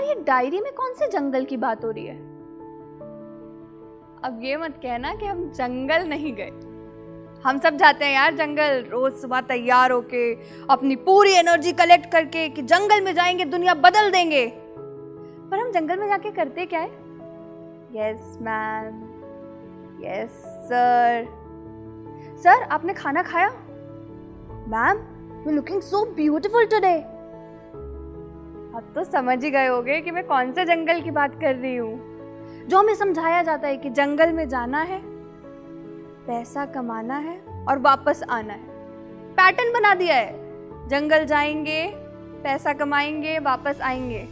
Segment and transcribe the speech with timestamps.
[0.00, 2.16] ये डायरी में कौन से जंगल की बात हो रही है?
[4.24, 6.50] अब ये मत कहना कि हम जंगल नहीं गए।
[7.44, 10.34] हम सब जाते हैं यार जंगल रोज सुबह तैयार होके
[10.70, 14.52] अपनी पूरी एनर्जी कलेक्ट करके कि जंगल में जाएँगे दुनिया बदल देंगे।
[15.50, 16.88] पर हम जंगल में जाके करते क्या है?
[17.92, 18.86] Yes ma'am
[20.04, 21.26] yes sir
[22.38, 23.48] sir आपने खाना खाया?
[24.68, 24.98] Ma'am
[25.46, 27.19] you looking so beautiful today
[28.80, 31.76] अब तो समझ ही गए होगे कि मैं कौन से जंगल की बात कर रही
[31.76, 32.00] हूँ।
[32.66, 35.00] जो हमें समझाया जाता है कि जंगल में जाना है,
[36.26, 38.64] पैसा कमाना है और वापस आना है।
[39.32, 40.32] पैटर्न बना दिया है।
[40.88, 41.92] जंगल जाएँगे,
[42.42, 44.28] पैसा कमाएँगे, वापस आएँगे।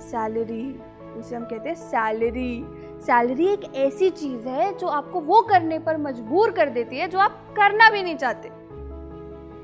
[0.00, 0.80] सैलरी,
[1.16, 2.64] उसे हम कहते हैं सैलरी।
[3.00, 7.18] सैलरी एक ऐसी चीज़ है जो आपको वो करने पर मजबूर कर देती है जो
[7.18, 8.48] आप करना भी नहीं चाहते।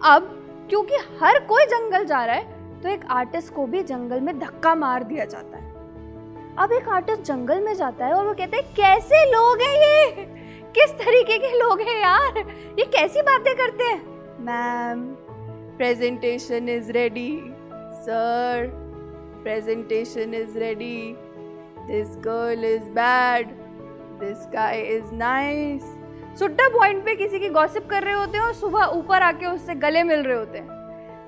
[0.05, 4.39] अब, क्योंकि हर कोई जंगल जा रहा है तो एक आर्टिस्ट को भी जंगल में
[4.39, 5.67] धक्का मार दिया जाता है।
[6.59, 10.25] अब एक आर्टिस्ट जंगल में जाता है और वो कहते हैं, कैसे लोग हैं ये?
[10.75, 12.39] किस तरीके के लोग हैं यार?
[12.79, 14.01] ये कैसी बातें करते हैं?
[14.41, 15.05] Ma'am
[15.79, 17.31] presentation is ready
[18.05, 18.71] sir
[19.43, 21.15] presentation is ready
[21.87, 23.51] this girl is bad
[24.21, 25.83] this guy is nice
[26.39, 29.75] Sutta point पे किसी की गॉसिप कर रहे होते हैं और सुबह ऊपर आके उससे
[29.75, 30.78] गले मिल रहे होते हैं।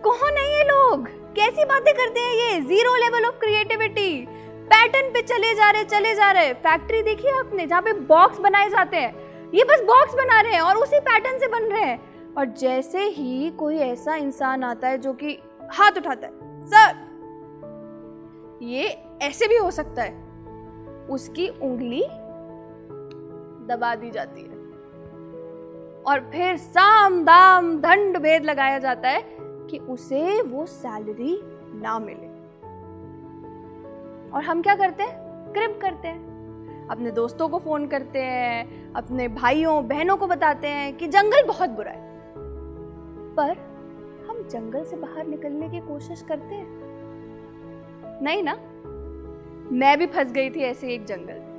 [0.04, 1.08] कौन है ये लोग?
[1.34, 2.60] कैसी बातें करते हैं ये?
[2.60, 4.26] Zero level of creativity
[4.66, 8.68] pattern पे चले जा रहे, चले जा रहे। फैक्ट्री देखी आपने, जहाँ पे बॉक्स बनाए
[8.68, 9.30] जाते हैं?
[9.54, 13.00] ये बस बॉक्स बना रहे हैं और उसी पैटर्न से बन रहे हैं। और जैसे
[13.00, 15.38] ही कोई ऐसा इंसान आता है जो कि
[15.72, 17.10] हाथ उठाता है सर
[18.62, 20.24] ये ऐसे भी हो सकता है।
[21.10, 22.02] उसकी उंगली
[23.66, 24.60] दबा दी जाती है।
[26.02, 29.39] और फिर साम दाम दंड भेद लगाया जाता है
[29.70, 31.40] कि उसे वो सैलरी
[31.74, 32.40] ना मिले।
[34.30, 35.12] और हम क्या करते हैं?
[35.52, 36.30] क्रिप करते हैं।
[36.88, 41.70] अपने दोस्तों को फ़ोन करते हैं, अपने भाइयों, बहनों को बताते हैं कि जंगल बहुत
[41.70, 42.10] बुरा है।
[43.34, 43.56] पर
[44.28, 46.66] हम जंगल से बाहर निकलने की कोशिश करते हैं।
[48.22, 48.54] नहीं ना?
[49.72, 51.50] मैं भी फंस गई थी ऐसे एक जंगल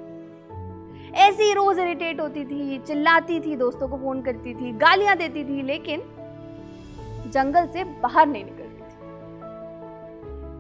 [1.16, 5.62] ऐसे रोज इरिटेट होती थी, चिल्लाती थी, दोस्तों को फ़ोन करती थी, गालियाँ देती थी,
[5.62, 6.00] लेकिन
[7.28, 8.98] जंगल से बाहर नहीं निकलती थी।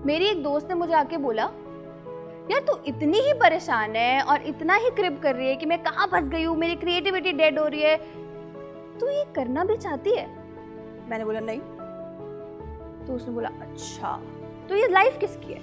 [0.05, 1.43] मेरी एक दोस्त ने मुझे आके बोला,
[2.51, 5.83] यार, तू इतनी ही परेशान है और इतना ही क्रिप कर रही है कि मैं
[5.83, 6.57] कहाँ फंस गई हूँ?
[6.57, 7.97] मेरी क्रिएटिविटी डेड हो रही है।
[8.99, 10.27] तू ये करना भी चाहती है?
[11.09, 11.59] मैंने बोला, नहीं।
[13.07, 14.21] तो उसने बोला अच्छा
[14.69, 15.59] तो ये लाइफ किसकी है?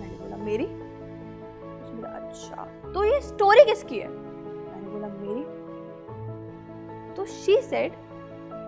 [0.00, 0.64] मैंने बोला, मेरी?
[0.64, 4.08] उसने बोला अच्छा तो ये स्टोरी किसकी है?
[4.08, 5.44] मैंने बोला, मेरी?
[7.14, 7.92] तो शी सेड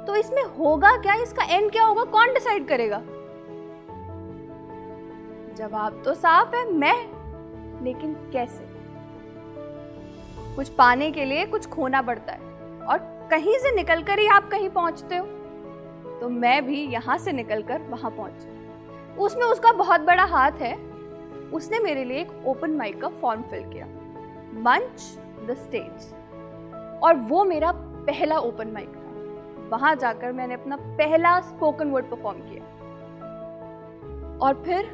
[0.08, 1.14] तो इसमें होगा क्या?
[1.14, 2.04] इसका एंड क्या होगा?
[2.04, 2.98] कौन डिसाइड करेगा?
[5.54, 7.04] जवाब तो साफ़ है, मैं।
[7.84, 8.64] लेकिन कैसे?
[10.56, 12.38] कुछ पाने के लिए कुछ खोना पड़ता है।
[12.80, 12.98] और
[13.30, 15.26] कहीं से निकलकर ही आप कहीं पहुँचते हो।
[16.20, 18.68] तो मैं भी यहाँ से निकलकर वहाँ पहुँची।
[19.18, 20.76] उसमें उसका बहुत बड़ा हाथ है।
[21.52, 23.86] उसने मेरे लिए एक ओपन माइक का फॉर्म फिल किया।
[24.54, 25.18] मंच
[25.48, 26.14] द स्टेज
[27.02, 28.97] और वो मेरा पहला ओपन माइक
[29.68, 32.64] वहाँ जाकर मैंने अपना पहला स्पोकन वर्ड परफॉर्म किया।
[34.38, 34.86] और फिर,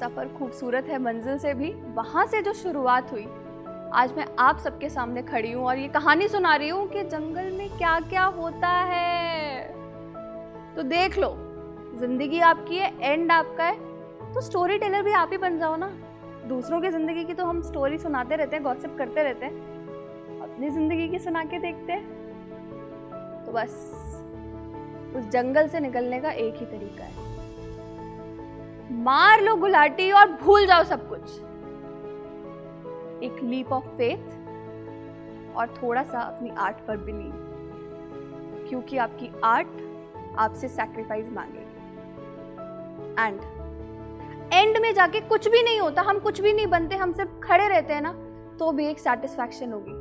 [0.00, 3.26] सफ़र खूबसूरत है मंजिल से भी। वहाँ से जो शुरुआत हुई,
[3.92, 7.50] आज मैं आप सबके सामने खड़ी हूँ और ये कहानी सुना रही हूँ कि जंगल
[7.52, 9.62] में क्या क्या होता है।
[10.76, 11.34] तो देख लो,
[11.98, 15.90] ज़िंदगी आपकी है एंड आपका है। तो स्टोरी टेलर भी आप ही बन जाओ ना।
[16.46, 19.52] दूसरों की ज़िंदगी की तो हम स्टोरी सुनाते रहते हैं गॉसिप करते रहते हैं।
[20.42, 22.23] अपनी ज़िंदगी की सुना के देखते हैं।
[23.54, 23.72] बस
[25.16, 27.32] उस जंगल से निकलने का एक ही तरीका है।
[29.02, 31.40] मार लो गुलाटी और भूल जाओ सब कुछ।
[33.22, 34.32] एक लीप ऑफ़ फेथ
[35.56, 37.32] और थोड़ा सा अपनी आर्ट पर बिलीव
[38.68, 39.68] क्योंकि आपकी आर्ट
[40.38, 41.62] आपसे सैक्रिफाइस मांगेगी।
[43.20, 43.40] एंड
[44.52, 47.68] एंड में जाके कुछ भी नहीं होता, हम कुछ भी नहीं बनते, हम सिर्फ़ खड़े
[47.68, 48.12] रहते हैं ना
[48.58, 49.92] तो भी एक सेटिस्फैक्शन होगी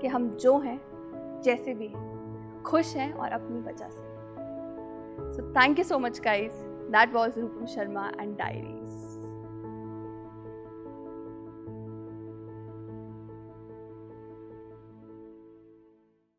[0.00, 0.80] कि हम जो हैं,
[1.42, 2.15] जैसे भी हैं।
[2.66, 4.02] खुश हैं और अपनी वजह से।
[5.32, 6.52] So thank you so much guys
[6.92, 9.35] that was Rupam Sharma and diaries